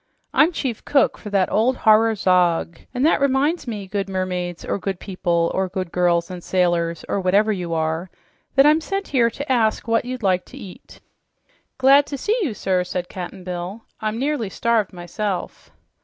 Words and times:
"I'm 0.33 0.51
chief 0.51 0.83
cook 0.83 1.19
for 1.19 1.29
that 1.29 1.51
old 1.51 1.77
horror 1.77 2.15
Zog. 2.15 2.79
And 2.91 3.05
that 3.05 3.21
reminds 3.21 3.67
me, 3.67 3.85
good 3.85 4.09
mermaids, 4.09 4.65
or 4.65 4.79
good 4.79 4.99
people, 4.99 5.51
or 5.53 5.69
good 5.69 5.91
girls 5.91 6.31
and 6.31 6.43
sailors, 6.43 7.05
or 7.07 7.21
whatever 7.21 7.51
you 7.51 7.75
are, 7.75 8.09
that 8.55 8.65
I'm 8.65 8.81
sent 8.81 9.09
here 9.09 9.29
to 9.29 9.51
ask 9.51 9.87
what 9.87 10.03
you'd 10.03 10.23
like 10.23 10.43
to 10.45 10.57
eat." 10.57 11.01
"Good 11.77 12.07
to 12.07 12.17
see 12.17 12.35
you, 12.41 12.55
sir," 12.55 12.83
said 12.83 13.09
Cap'n 13.09 13.43
Bill. 13.43 13.83
"I'm 14.01 14.17
nearly 14.17 14.49
starved, 14.49 14.91
myself." 14.91 15.69